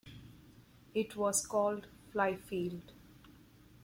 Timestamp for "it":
0.95-1.15